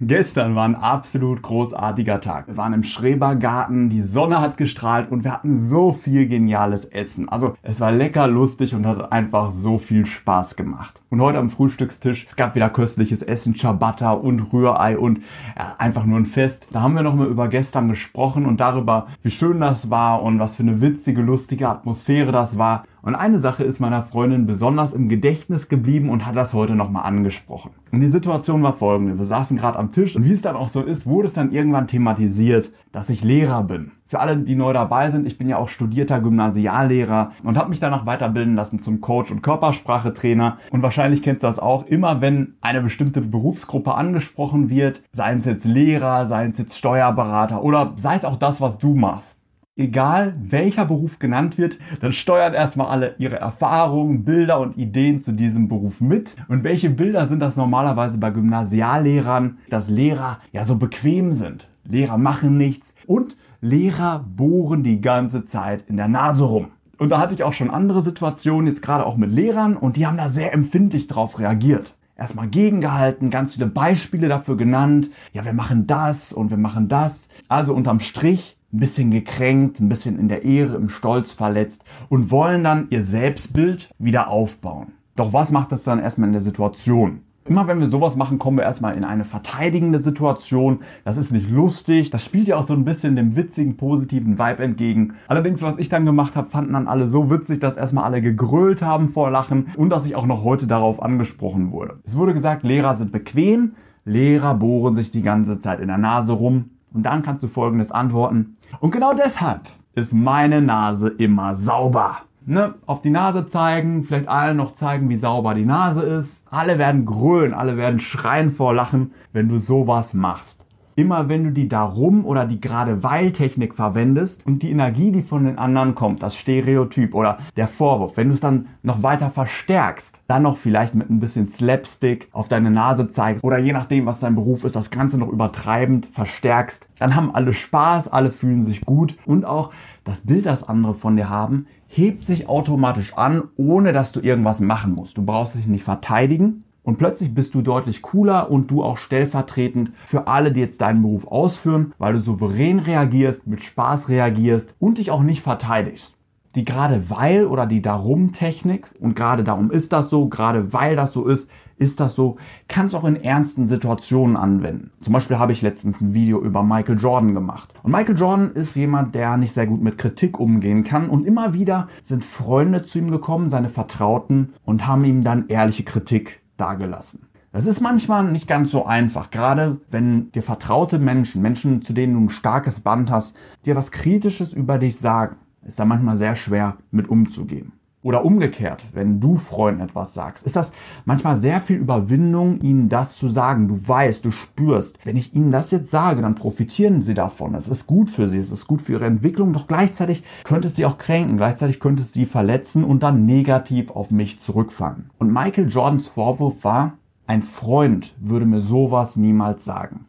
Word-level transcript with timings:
Gestern 0.00 0.54
war 0.54 0.64
ein 0.64 0.76
absolut 0.76 1.42
großartiger 1.42 2.20
Tag. 2.20 2.46
Wir 2.46 2.56
waren 2.56 2.72
im 2.72 2.84
Schrebergarten, 2.84 3.90
die 3.90 4.02
Sonne 4.02 4.40
hat 4.40 4.56
gestrahlt 4.56 5.10
und 5.10 5.24
wir 5.24 5.32
hatten 5.32 5.58
so 5.58 5.90
viel 5.92 6.28
geniales 6.28 6.84
Essen. 6.84 7.28
Also 7.28 7.56
es 7.62 7.80
war 7.80 7.90
lecker, 7.90 8.28
lustig 8.28 8.76
und 8.76 8.86
hat 8.86 9.10
einfach 9.10 9.50
so 9.50 9.78
viel 9.78 10.06
Spaß 10.06 10.54
gemacht. 10.54 11.02
Und 11.10 11.20
heute 11.20 11.38
am 11.38 11.50
Frühstückstisch, 11.50 12.28
es 12.30 12.36
gab 12.36 12.54
wieder 12.54 12.70
köstliches 12.70 13.24
Essen, 13.24 13.56
Ciabatta 13.56 14.12
und 14.12 14.52
Rührei 14.52 14.96
und 14.96 15.18
ja, 15.58 15.74
einfach 15.78 16.04
nur 16.04 16.18
ein 16.18 16.26
Fest. 16.26 16.68
Da 16.70 16.80
haben 16.80 16.94
wir 16.94 17.02
nochmal 17.02 17.26
über 17.26 17.48
gestern 17.48 17.88
gesprochen 17.88 18.46
und 18.46 18.60
darüber, 18.60 19.08
wie 19.24 19.32
schön 19.32 19.58
das 19.58 19.90
war 19.90 20.22
und 20.22 20.38
was 20.38 20.54
für 20.54 20.62
eine 20.62 20.80
witzige, 20.80 21.22
lustige 21.22 21.68
Atmosphäre 21.68 22.30
das 22.30 22.56
war. 22.56 22.84
Und 23.02 23.14
eine 23.14 23.38
Sache 23.40 23.64
ist 23.64 23.80
meiner 23.80 24.02
Freundin 24.02 24.46
besonders 24.46 24.92
im 24.92 25.08
Gedächtnis 25.08 25.68
geblieben 25.68 26.10
und 26.10 26.26
hat 26.26 26.36
das 26.36 26.54
heute 26.54 26.74
nochmal 26.74 27.04
angesprochen. 27.04 27.70
Und 27.92 28.00
die 28.00 28.10
Situation 28.10 28.62
war 28.62 28.72
folgende. 28.72 29.18
Wir 29.18 29.24
saßen 29.24 29.56
gerade 29.56 29.78
am 29.78 29.92
Tisch 29.92 30.16
und 30.16 30.24
wie 30.24 30.32
es 30.32 30.42
dann 30.42 30.56
auch 30.56 30.68
so 30.68 30.82
ist, 30.82 31.06
wurde 31.06 31.28
es 31.28 31.32
dann 31.32 31.52
irgendwann 31.52 31.86
thematisiert, 31.86 32.72
dass 32.92 33.10
ich 33.10 33.22
Lehrer 33.22 33.62
bin. 33.64 33.92
Für 34.06 34.20
alle, 34.20 34.38
die 34.38 34.56
neu 34.56 34.72
dabei 34.72 35.10
sind, 35.10 35.26
ich 35.26 35.36
bin 35.36 35.50
ja 35.50 35.58
auch 35.58 35.68
studierter 35.68 36.20
Gymnasiallehrer 36.20 37.32
und 37.44 37.58
habe 37.58 37.68
mich 37.68 37.78
danach 37.78 38.06
weiterbilden 38.06 38.54
lassen 38.54 38.78
zum 38.78 39.02
Coach 39.02 39.30
und 39.30 39.42
Körpersprachetrainer. 39.42 40.56
Und 40.70 40.82
wahrscheinlich 40.82 41.22
kennst 41.22 41.42
du 41.42 41.46
das 41.46 41.58
auch, 41.58 41.86
immer 41.86 42.22
wenn 42.22 42.54
eine 42.62 42.80
bestimmte 42.80 43.20
Berufsgruppe 43.20 43.94
angesprochen 43.94 44.70
wird, 44.70 45.02
sei 45.12 45.34
es 45.34 45.44
jetzt 45.44 45.66
Lehrer, 45.66 46.26
sei 46.26 46.46
es 46.46 46.56
jetzt 46.56 46.78
Steuerberater 46.78 47.62
oder 47.62 47.94
sei 47.98 48.14
es 48.14 48.24
auch 48.24 48.36
das, 48.36 48.62
was 48.62 48.78
du 48.78 48.94
machst 48.94 49.37
egal 49.78 50.34
welcher 50.42 50.84
Beruf 50.84 51.18
genannt 51.18 51.56
wird, 51.56 51.78
dann 52.00 52.12
steuern 52.12 52.52
erstmal 52.52 52.88
alle 52.88 53.14
ihre 53.18 53.36
Erfahrungen, 53.36 54.24
Bilder 54.24 54.60
und 54.60 54.76
Ideen 54.76 55.20
zu 55.20 55.32
diesem 55.32 55.68
Beruf 55.68 56.00
mit. 56.00 56.36
Und 56.48 56.64
welche 56.64 56.90
Bilder 56.90 57.26
sind 57.26 57.40
das 57.40 57.56
normalerweise 57.56 58.18
bei 58.18 58.30
Gymnasiallehrern, 58.30 59.58
dass 59.70 59.88
Lehrer 59.88 60.40
ja 60.52 60.64
so 60.64 60.76
bequem 60.76 61.32
sind? 61.32 61.68
Lehrer 61.84 62.18
machen 62.18 62.58
nichts 62.58 62.94
und 63.06 63.36
Lehrer 63.60 64.24
bohren 64.36 64.82
die 64.82 65.00
ganze 65.00 65.44
Zeit 65.44 65.84
in 65.88 65.96
der 65.96 66.08
Nase 66.08 66.44
rum. 66.44 66.68
Und 66.98 67.10
da 67.10 67.18
hatte 67.18 67.34
ich 67.34 67.44
auch 67.44 67.52
schon 67.52 67.70
andere 67.70 68.02
Situationen, 68.02 68.66
jetzt 68.66 68.82
gerade 68.82 69.06
auch 69.06 69.16
mit 69.16 69.30
Lehrern, 69.30 69.76
und 69.76 69.96
die 69.96 70.06
haben 70.06 70.16
da 70.16 70.28
sehr 70.28 70.52
empfindlich 70.52 71.06
drauf 71.06 71.38
reagiert 71.38 71.94
erstmal 72.18 72.48
gegengehalten, 72.48 73.30
ganz 73.30 73.54
viele 73.54 73.66
Beispiele 73.66 74.28
dafür 74.28 74.56
genannt. 74.56 75.08
Ja, 75.32 75.44
wir 75.44 75.52
machen 75.52 75.86
das 75.86 76.32
und 76.32 76.50
wir 76.50 76.56
machen 76.56 76.88
das. 76.88 77.28
Also 77.46 77.72
unterm 77.72 78.00
Strich 78.00 78.57
ein 78.72 78.80
bisschen 78.80 79.10
gekränkt, 79.10 79.80
ein 79.80 79.88
bisschen 79.88 80.18
in 80.18 80.28
der 80.28 80.44
Ehre, 80.44 80.76
im 80.76 80.88
Stolz 80.88 81.32
verletzt 81.32 81.84
und 82.08 82.30
wollen 82.30 82.64
dann 82.64 82.88
ihr 82.90 83.02
Selbstbild 83.02 83.90
wieder 83.98 84.28
aufbauen. 84.28 84.92
Doch 85.16 85.32
was 85.32 85.50
macht 85.50 85.72
das 85.72 85.84
dann 85.84 85.98
erstmal 85.98 86.28
in 86.28 86.34
der 86.34 86.42
Situation? 86.42 87.22
Immer 87.48 87.66
wenn 87.66 87.80
wir 87.80 87.88
sowas 87.88 88.14
machen, 88.14 88.38
kommen 88.38 88.58
wir 88.58 88.64
erstmal 88.64 88.94
in 88.94 89.04
eine 89.04 89.24
verteidigende 89.24 90.00
Situation. 90.00 90.80
Das 91.04 91.16
ist 91.16 91.32
nicht 91.32 91.50
lustig. 91.50 92.10
Das 92.10 92.22
spielt 92.22 92.46
ja 92.46 92.56
auch 92.56 92.62
so 92.62 92.74
ein 92.74 92.84
bisschen 92.84 93.16
dem 93.16 93.36
witzigen, 93.36 93.78
positiven 93.78 94.38
Vibe 94.38 94.62
entgegen. 94.62 95.14
Allerdings, 95.28 95.62
was 95.62 95.78
ich 95.78 95.88
dann 95.88 96.04
gemacht 96.04 96.36
habe, 96.36 96.50
fanden 96.50 96.74
dann 96.74 96.88
alle 96.88 97.08
so 97.08 97.30
witzig, 97.30 97.58
dass 97.58 97.78
erstmal 97.78 98.04
alle 98.04 98.20
gegrölt 98.20 98.82
haben 98.82 99.08
vor 99.08 99.30
Lachen 99.30 99.68
und 99.76 99.88
dass 99.88 100.04
ich 100.04 100.14
auch 100.14 100.26
noch 100.26 100.44
heute 100.44 100.66
darauf 100.66 101.02
angesprochen 101.02 101.70
wurde. 101.70 102.00
Es 102.04 102.16
wurde 102.16 102.34
gesagt, 102.34 102.64
Lehrer 102.64 102.94
sind 102.94 103.12
bequem. 103.12 103.72
Lehrer 104.04 104.54
bohren 104.54 104.94
sich 104.94 105.10
die 105.10 105.22
ganze 105.22 105.58
Zeit 105.58 105.80
in 105.80 105.88
der 105.88 105.98
Nase 105.98 106.34
rum. 106.34 106.70
Und 106.92 107.04
dann 107.04 107.22
kannst 107.22 107.42
du 107.42 107.48
folgendes 107.48 107.92
antworten. 107.92 108.56
Und 108.80 108.90
genau 108.90 109.14
deshalb 109.14 109.62
ist 109.94 110.12
meine 110.12 110.60
Nase 110.60 111.08
immer 111.08 111.54
sauber. 111.54 112.18
Ne, 112.46 112.74
auf 112.86 113.02
die 113.02 113.10
Nase 113.10 113.46
zeigen, 113.46 114.04
vielleicht 114.04 114.28
allen 114.28 114.56
noch 114.56 114.72
zeigen, 114.72 115.10
wie 115.10 115.18
sauber 115.18 115.54
die 115.54 115.66
Nase 115.66 116.02
ist. 116.02 116.44
Alle 116.50 116.78
werden 116.78 117.04
grölen, 117.04 117.52
alle 117.52 117.76
werden 117.76 118.00
schreien 118.00 118.48
vor 118.48 118.72
Lachen, 118.72 119.12
wenn 119.34 119.48
du 119.48 119.58
sowas 119.58 120.14
machst 120.14 120.64
immer 120.98 121.28
wenn 121.28 121.44
du 121.44 121.52
die 121.52 121.68
Darum 121.68 122.26
oder 122.26 122.44
die 122.44 122.60
gerade 122.60 123.04
weil 123.04 123.30
Technik 123.30 123.74
verwendest 123.74 124.44
und 124.44 124.64
die 124.64 124.72
Energie, 124.72 125.12
die 125.12 125.22
von 125.22 125.44
den 125.44 125.56
anderen 125.56 125.94
kommt, 125.94 126.24
das 126.24 126.34
Stereotyp 126.34 127.14
oder 127.14 127.38
der 127.56 127.68
Vorwurf, 127.68 128.16
wenn 128.16 128.26
du 128.26 128.34
es 128.34 128.40
dann 128.40 128.66
noch 128.82 129.00
weiter 129.04 129.30
verstärkst, 129.30 130.20
dann 130.26 130.42
noch 130.42 130.58
vielleicht 130.58 130.96
mit 130.96 131.08
ein 131.08 131.20
bisschen 131.20 131.46
Slapstick 131.46 132.28
auf 132.32 132.48
deine 132.48 132.72
Nase 132.72 133.08
zeigst 133.10 133.44
oder 133.44 133.58
je 133.58 133.72
nachdem, 133.72 134.06
was 134.06 134.18
dein 134.18 134.34
Beruf 134.34 134.64
ist, 134.64 134.74
das 134.74 134.90
Ganze 134.90 135.18
noch 135.18 135.28
übertreibend 135.28 136.06
verstärkst, 136.06 136.88
dann 136.98 137.14
haben 137.14 137.32
alle 137.32 137.54
Spaß, 137.54 138.08
alle 138.08 138.32
fühlen 138.32 138.62
sich 138.62 138.80
gut 138.80 139.16
und 139.24 139.44
auch 139.44 139.70
das 140.02 140.22
Bild, 140.22 140.46
das 140.46 140.68
andere 140.68 140.94
von 140.94 141.16
dir 141.16 141.28
haben, 141.28 141.66
hebt 141.86 142.26
sich 142.26 142.48
automatisch 142.48 143.16
an, 143.16 143.44
ohne 143.56 143.92
dass 143.92 144.10
du 144.10 144.18
irgendwas 144.18 144.60
machen 144.60 144.94
musst. 144.94 145.16
Du 145.16 145.24
brauchst 145.24 145.54
dich 145.54 145.68
nicht 145.68 145.84
verteidigen, 145.84 146.64
und 146.82 146.98
plötzlich 146.98 147.34
bist 147.34 147.54
du 147.54 147.62
deutlich 147.62 148.02
cooler 148.02 148.50
und 148.50 148.70
du 148.70 148.82
auch 148.82 148.98
stellvertretend 148.98 149.92
für 150.06 150.26
alle, 150.26 150.52
die 150.52 150.60
jetzt 150.60 150.80
deinen 150.80 151.02
Beruf 151.02 151.26
ausführen, 151.26 151.92
weil 151.98 152.14
du 152.14 152.20
souverän 152.20 152.78
reagierst, 152.78 153.46
mit 153.46 153.64
Spaß 153.64 154.08
reagierst 154.08 154.74
und 154.78 154.98
dich 154.98 155.10
auch 155.10 155.22
nicht 155.22 155.42
verteidigst. 155.42 156.14
Die 156.54 156.64
gerade 156.64 157.10
weil 157.10 157.44
oder 157.44 157.66
die 157.66 157.82
darum 157.82 158.32
Technik 158.32 158.90
und 159.00 159.14
gerade 159.14 159.44
darum 159.44 159.70
ist 159.70 159.92
das 159.92 160.08
so, 160.08 160.28
gerade 160.28 160.72
weil 160.72 160.96
das 160.96 161.12
so 161.12 161.26
ist, 161.26 161.50
ist 161.78 162.00
das 162.00 162.14
so, 162.14 162.36
kannst 162.66 162.94
auch 162.94 163.04
in 163.04 163.16
ernsten 163.16 163.66
Situationen 163.66 164.36
anwenden. 164.36 164.90
Zum 165.00 165.12
Beispiel 165.12 165.38
habe 165.38 165.52
ich 165.52 165.62
letztens 165.62 166.00
ein 166.00 166.14
Video 166.14 166.40
über 166.40 166.62
Michael 166.62 166.98
Jordan 166.98 167.34
gemacht. 167.34 167.72
Und 167.82 167.92
Michael 167.92 168.18
Jordan 168.18 168.52
ist 168.52 168.74
jemand, 168.74 169.14
der 169.14 169.36
nicht 169.36 169.52
sehr 169.52 169.66
gut 169.66 169.82
mit 169.82 169.98
Kritik 169.98 170.40
umgehen 170.40 170.84
kann. 170.84 171.08
Und 171.08 171.26
immer 171.26 171.52
wieder 171.52 171.88
sind 172.02 172.24
Freunde 172.24 172.82
zu 172.82 172.98
ihm 172.98 173.10
gekommen, 173.10 173.48
seine 173.48 173.68
Vertrauten, 173.68 174.54
und 174.64 174.86
haben 174.86 175.04
ihm 175.04 175.22
dann 175.22 175.48
ehrliche 175.48 175.84
Kritik 175.84 176.40
dagelassen. 176.58 177.28
Das 177.50 177.66
ist 177.66 177.80
manchmal 177.80 178.24
nicht 178.24 178.46
ganz 178.46 178.70
so 178.70 178.84
einfach, 178.84 179.30
gerade 179.30 179.80
wenn 179.90 180.30
dir 180.32 180.42
vertraute 180.42 180.98
Menschen, 180.98 181.40
Menschen, 181.40 181.82
zu 181.82 181.94
denen 181.94 182.14
du 182.14 182.20
ein 182.20 182.30
starkes 182.30 182.80
Band 182.80 183.10
hast, 183.10 183.36
dir 183.64 183.74
was 183.74 183.90
Kritisches 183.90 184.52
über 184.52 184.78
dich 184.78 184.98
sagen, 184.98 185.36
ist 185.62 185.78
da 185.78 185.84
manchmal 185.84 186.18
sehr 186.18 186.34
schwer 186.34 186.76
mit 186.90 187.08
umzugehen. 187.08 187.72
Oder 188.00 188.24
umgekehrt, 188.24 188.84
wenn 188.92 189.18
du 189.18 189.36
Freunden 189.36 189.80
etwas 189.80 190.14
sagst, 190.14 190.46
ist 190.46 190.54
das 190.54 190.70
manchmal 191.04 191.36
sehr 191.36 191.60
viel 191.60 191.78
Überwindung, 191.78 192.60
ihnen 192.60 192.88
das 192.88 193.16
zu 193.16 193.28
sagen. 193.28 193.66
Du 193.66 193.88
weißt, 193.88 194.24
du 194.24 194.30
spürst, 194.30 195.00
wenn 195.04 195.16
ich 195.16 195.34
ihnen 195.34 195.50
das 195.50 195.72
jetzt 195.72 195.90
sage, 195.90 196.22
dann 196.22 196.36
profitieren 196.36 197.02
sie 197.02 197.14
davon. 197.14 197.56
Es 197.56 197.66
ist 197.66 197.88
gut 197.88 198.08
für 198.08 198.28
sie, 198.28 198.38
es 198.38 198.52
ist 198.52 198.68
gut 198.68 198.82
für 198.82 198.92
ihre 198.92 199.06
Entwicklung, 199.06 199.52
doch 199.52 199.66
gleichzeitig 199.66 200.22
könnte 200.44 200.68
es 200.68 200.76
sie 200.76 200.86
auch 200.86 200.96
kränken, 200.96 201.38
gleichzeitig 201.38 201.80
könnte 201.80 202.02
es 202.02 202.12
sie 202.12 202.24
verletzen 202.24 202.84
und 202.84 203.02
dann 203.02 203.26
negativ 203.26 203.90
auf 203.90 204.12
mich 204.12 204.38
zurückfangen. 204.38 205.10
Und 205.18 205.32
Michael 205.32 205.68
Jordans 205.68 206.06
Vorwurf 206.06 206.62
war, 206.62 206.92
ein 207.26 207.42
Freund 207.42 208.14
würde 208.20 208.46
mir 208.46 208.60
sowas 208.60 209.16
niemals 209.16 209.64
sagen. 209.64 210.06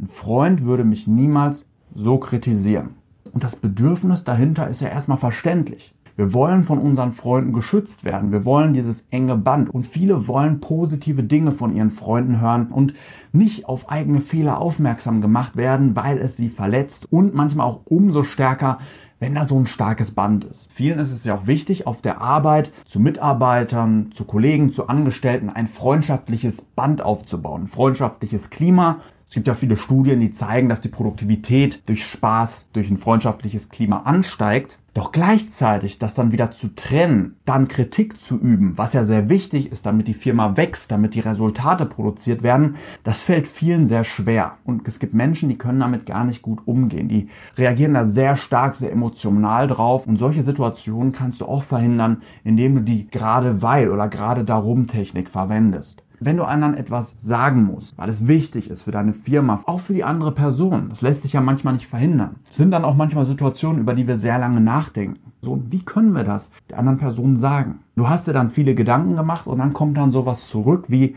Ein 0.00 0.08
Freund 0.08 0.64
würde 0.64 0.84
mich 0.84 1.06
niemals 1.06 1.66
so 1.94 2.16
kritisieren. 2.16 2.94
Und 3.32 3.44
das 3.44 3.56
Bedürfnis 3.56 4.24
dahinter 4.24 4.68
ist 4.68 4.80
ja 4.80 4.88
erstmal 4.88 5.18
verständlich. 5.18 5.92
Wir 6.16 6.32
wollen 6.32 6.62
von 6.62 6.78
unseren 6.78 7.12
Freunden 7.12 7.52
geschützt 7.52 8.04
werden. 8.04 8.32
Wir 8.32 8.46
wollen 8.46 8.72
dieses 8.72 9.04
enge 9.10 9.36
Band. 9.36 9.68
Und 9.68 9.86
viele 9.86 10.26
wollen 10.26 10.60
positive 10.60 11.22
Dinge 11.22 11.52
von 11.52 11.76
ihren 11.76 11.90
Freunden 11.90 12.40
hören 12.40 12.68
und 12.68 12.94
nicht 13.32 13.68
auf 13.68 13.90
eigene 13.90 14.22
Fehler 14.22 14.58
aufmerksam 14.58 15.20
gemacht 15.20 15.56
werden, 15.56 15.94
weil 15.94 16.18
es 16.18 16.36
sie 16.36 16.48
verletzt 16.48 17.12
und 17.12 17.34
manchmal 17.34 17.66
auch 17.66 17.82
umso 17.84 18.22
stärker, 18.22 18.78
wenn 19.18 19.34
da 19.34 19.44
so 19.44 19.58
ein 19.58 19.66
starkes 19.66 20.10
Band 20.10 20.44
ist. 20.44 20.70
Vielen 20.72 20.98
ist 20.98 21.12
es 21.12 21.24
ja 21.24 21.34
auch 21.34 21.46
wichtig, 21.46 21.86
auf 21.86 22.02
der 22.02 22.20
Arbeit 22.20 22.72
zu 22.84 23.00
Mitarbeitern, 23.00 24.10
zu 24.12 24.24
Kollegen, 24.24 24.72
zu 24.72 24.88
Angestellten 24.88 25.50
ein 25.50 25.66
freundschaftliches 25.66 26.62
Band 26.62 27.02
aufzubauen, 27.02 27.66
freundschaftliches 27.66 28.50
Klima. 28.50 29.00
Es 29.28 29.34
gibt 29.34 29.48
ja 29.48 29.54
viele 29.54 29.76
Studien, 29.76 30.20
die 30.20 30.30
zeigen, 30.30 30.68
dass 30.68 30.80
die 30.80 30.88
Produktivität 30.88 31.82
durch 31.88 32.06
Spaß, 32.06 32.68
durch 32.72 32.88
ein 32.90 32.96
freundschaftliches 32.96 33.70
Klima 33.70 34.02
ansteigt. 34.02 34.78
Doch 34.94 35.12
gleichzeitig 35.12 35.98
das 35.98 36.14
dann 36.14 36.32
wieder 36.32 36.52
zu 36.52 36.74
trennen, 36.74 37.36
dann 37.44 37.68
Kritik 37.68 38.18
zu 38.18 38.38
üben, 38.38 38.78
was 38.78 38.94
ja 38.94 39.04
sehr 39.04 39.28
wichtig 39.28 39.70
ist, 39.70 39.84
damit 39.84 40.08
die 40.08 40.14
Firma 40.14 40.56
wächst, 40.56 40.90
damit 40.90 41.14
die 41.14 41.20
Resultate 41.20 41.84
produziert 41.84 42.42
werden, 42.42 42.76
das 43.04 43.20
fällt 43.20 43.46
vielen 43.46 43.86
sehr 43.86 44.04
schwer. 44.04 44.56
Und 44.64 44.88
es 44.88 44.98
gibt 44.98 45.12
Menschen, 45.12 45.50
die 45.50 45.58
können 45.58 45.80
damit 45.80 46.06
gar 46.06 46.24
nicht 46.24 46.40
gut 46.40 46.62
umgehen. 46.64 47.08
Die 47.08 47.28
reagieren 47.58 47.92
da 47.92 48.06
sehr 48.06 48.36
stark, 48.36 48.74
sehr 48.74 48.90
emotional 48.92 49.68
drauf. 49.68 50.06
Und 50.06 50.16
solche 50.16 50.44
Situationen 50.44 51.12
kannst 51.12 51.42
du 51.42 51.44
auch 51.46 51.64
verhindern, 51.64 52.22
indem 52.42 52.76
du 52.76 52.80
die 52.80 53.06
gerade 53.08 53.60
weil 53.60 53.90
oder 53.90 54.08
gerade 54.08 54.44
darum 54.44 54.86
Technik 54.86 55.28
verwendest. 55.28 56.05
Wenn 56.26 56.38
du 56.38 56.44
anderen 56.44 56.74
etwas 56.74 57.14
sagen 57.20 57.62
musst, 57.62 57.96
weil 57.96 58.08
es 58.08 58.26
wichtig 58.26 58.68
ist 58.68 58.82
für 58.82 58.90
deine 58.90 59.12
Firma, 59.12 59.62
auch 59.64 59.78
für 59.78 59.94
die 59.94 60.02
andere 60.02 60.32
Person, 60.32 60.88
das 60.88 61.00
lässt 61.00 61.22
sich 61.22 61.34
ja 61.34 61.40
manchmal 61.40 61.74
nicht 61.74 61.86
verhindern, 61.86 62.34
sind 62.50 62.72
dann 62.72 62.84
auch 62.84 62.96
manchmal 62.96 63.24
Situationen, 63.24 63.80
über 63.80 63.94
die 63.94 64.08
wir 64.08 64.16
sehr 64.16 64.36
lange 64.36 64.60
nachdenken. 64.60 65.20
So, 65.40 65.62
wie 65.70 65.84
können 65.84 66.16
wir 66.16 66.24
das 66.24 66.50
der 66.68 66.80
anderen 66.80 66.98
Person 66.98 67.36
sagen? 67.36 67.78
Du 67.94 68.08
hast 68.08 68.26
dir 68.26 68.32
dann 68.32 68.50
viele 68.50 68.74
Gedanken 68.74 69.14
gemacht 69.14 69.46
und 69.46 69.58
dann 69.58 69.72
kommt 69.72 69.98
dann 69.98 70.10
sowas 70.10 70.48
zurück 70.48 70.86
wie 70.88 71.14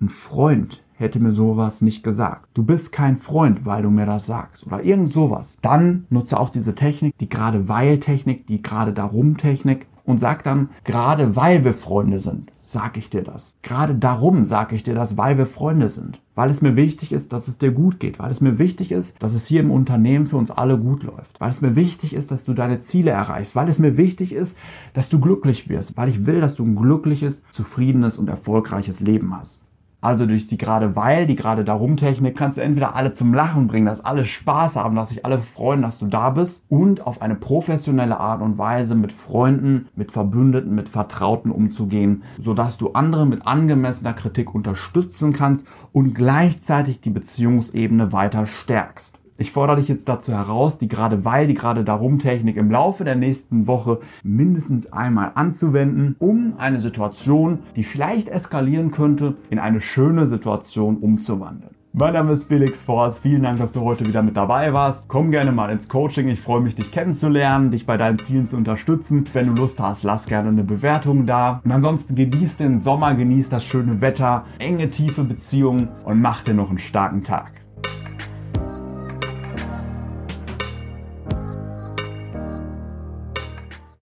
ein 0.00 0.08
Freund 0.08 0.80
hätte 0.94 1.18
mir 1.18 1.32
sowas 1.32 1.82
nicht 1.82 2.04
gesagt. 2.04 2.46
Du 2.54 2.62
bist 2.62 2.92
kein 2.92 3.16
Freund, 3.16 3.66
weil 3.66 3.82
du 3.82 3.90
mir 3.90 4.06
das 4.06 4.26
sagst 4.26 4.64
oder 4.64 4.84
irgend 4.84 5.12
sowas. 5.12 5.56
Dann 5.60 6.06
nutze 6.10 6.38
auch 6.38 6.50
diese 6.50 6.76
Technik, 6.76 7.18
die 7.18 7.28
gerade 7.28 7.68
weil 7.68 7.98
Technik, 7.98 8.46
die 8.46 8.62
gerade 8.62 8.92
darum 8.92 9.36
Technik 9.36 9.88
und 10.04 10.20
sag 10.20 10.44
dann 10.44 10.68
gerade 10.84 11.34
weil 11.34 11.64
wir 11.64 11.74
Freunde 11.74 12.20
sind 12.20 12.51
sage 12.62 12.98
ich 12.98 13.10
dir 13.10 13.22
das. 13.22 13.56
Gerade 13.62 13.94
darum 13.94 14.44
sage 14.44 14.76
ich 14.76 14.82
dir 14.82 14.94
das, 14.94 15.16
weil 15.16 15.38
wir 15.38 15.46
Freunde 15.46 15.88
sind. 15.88 16.20
Weil 16.34 16.50
es 16.50 16.62
mir 16.62 16.76
wichtig 16.76 17.12
ist, 17.12 17.32
dass 17.32 17.48
es 17.48 17.58
dir 17.58 17.72
gut 17.72 18.00
geht. 18.00 18.18
Weil 18.18 18.30
es 18.30 18.40
mir 18.40 18.58
wichtig 18.58 18.92
ist, 18.92 19.22
dass 19.22 19.34
es 19.34 19.46
hier 19.46 19.60
im 19.60 19.70
Unternehmen 19.70 20.26
für 20.26 20.36
uns 20.36 20.50
alle 20.50 20.78
gut 20.78 21.02
läuft. 21.02 21.40
Weil 21.40 21.50
es 21.50 21.60
mir 21.60 21.76
wichtig 21.76 22.14
ist, 22.14 22.30
dass 22.30 22.44
du 22.44 22.54
deine 22.54 22.80
Ziele 22.80 23.10
erreichst. 23.10 23.56
Weil 23.56 23.68
es 23.68 23.78
mir 23.78 23.96
wichtig 23.96 24.32
ist, 24.32 24.56
dass 24.94 25.08
du 25.08 25.20
glücklich 25.20 25.68
wirst. 25.68 25.96
Weil 25.96 26.08
ich 26.08 26.26
will, 26.26 26.40
dass 26.40 26.54
du 26.54 26.64
ein 26.64 26.76
glückliches, 26.76 27.42
zufriedenes 27.52 28.16
und 28.16 28.28
erfolgreiches 28.28 29.00
Leben 29.00 29.36
hast. 29.36 29.60
Also 30.02 30.26
durch 30.26 30.48
die 30.48 30.58
gerade 30.58 30.96
weil, 30.96 31.28
die 31.28 31.36
gerade 31.36 31.64
darum 31.64 31.96
Technik 31.96 32.36
kannst 32.36 32.58
du 32.58 32.62
entweder 32.62 32.96
alle 32.96 33.14
zum 33.14 33.32
Lachen 33.32 33.68
bringen, 33.68 33.86
dass 33.86 34.04
alle 34.04 34.26
Spaß 34.26 34.74
haben, 34.74 34.96
dass 34.96 35.10
sich 35.10 35.24
alle 35.24 35.38
freuen, 35.38 35.80
dass 35.80 36.00
du 36.00 36.06
da 36.06 36.30
bist 36.30 36.64
und 36.68 37.06
auf 37.06 37.22
eine 37.22 37.36
professionelle 37.36 38.18
Art 38.18 38.42
und 38.42 38.58
Weise 38.58 38.96
mit 38.96 39.12
Freunden, 39.12 39.86
mit 39.94 40.10
Verbündeten, 40.10 40.74
mit 40.74 40.88
Vertrauten 40.88 41.52
umzugehen, 41.52 42.24
sodass 42.36 42.78
du 42.78 42.90
andere 42.94 43.26
mit 43.26 43.46
angemessener 43.46 44.12
Kritik 44.12 44.56
unterstützen 44.56 45.32
kannst 45.32 45.64
und 45.92 46.14
gleichzeitig 46.14 47.00
die 47.00 47.10
Beziehungsebene 47.10 48.12
weiter 48.12 48.46
stärkst. 48.46 49.21
Ich 49.38 49.50
fordere 49.50 49.78
dich 49.78 49.88
jetzt 49.88 50.08
dazu 50.08 50.32
heraus, 50.32 50.78
die 50.78 50.88
gerade 50.88 51.24
weil, 51.24 51.46
die 51.46 51.54
gerade 51.54 51.84
darum 51.84 52.18
Technik 52.18 52.56
im 52.56 52.70
Laufe 52.70 53.04
der 53.04 53.16
nächsten 53.16 53.66
Woche 53.66 54.00
mindestens 54.22 54.92
einmal 54.92 55.32
anzuwenden, 55.34 56.16
um 56.18 56.54
eine 56.58 56.80
Situation, 56.80 57.60
die 57.74 57.84
vielleicht 57.84 58.28
eskalieren 58.28 58.90
könnte, 58.90 59.36
in 59.50 59.58
eine 59.58 59.80
schöne 59.80 60.26
Situation 60.26 60.98
umzuwandeln. 60.98 61.74
Mein 61.94 62.14
Name 62.14 62.32
ist 62.32 62.44
Felix 62.44 62.82
Forst. 62.82 63.22
Vielen 63.22 63.42
Dank, 63.42 63.58
dass 63.58 63.72
du 63.72 63.82
heute 63.82 64.06
wieder 64.06 64.22
mit 64.22 64.34
dabei 64.34 64.72
warst. 64.72 65.08
Komm 65.08 65.30
gerne 65.30 65.52
mal 65.52 65.70
ins 65.70 65.90
Coaching. 65.90 66.28
Ich 66.28 66.40
freue 66.40 66.62
mich, 66.62 66.74
dich 66.74 66.90
kennenzulernen, 66.90 67.70
dich 67.70 67.84
bei 67.84 67.98
deinen 67.98 68.18
Zielen 68.18 68.46
zu 68.46 68.56
unterstützen. 68.56 69.26
Wenn 69.34 69.48
du 69.48 69.60
Lust 69.60 69.78
hast, 69.78 70.02
lass 70.02 70.26
gerne 70.26 70.48
eine 70.48 70.64
Bewertung 70.64 71.26
da. 71.26 71.60
Und 71.64 71.70
ansonsten 71.70 72.14
genieß 72.14 72.56
den 72.56 72.78
Sommer, 72.78 73.14
genieß 73.14 73.50
das 73.50 73.64
schöne 73.64 74.00
Wetter, 74.00 74.46
enge, 74.58 74.88
tiefe 74.88 75.24
Beziehungen 75.24 75.88
und 76.04 76.22
mach 76.22 76.42
dir 76.42 76.54
noch 76.54 76.70
einen 76.70 76.78
starken 76.78 77.24
Tag. 77.24 77.61